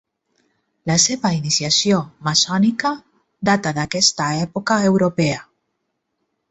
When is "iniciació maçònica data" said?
1.39-3.77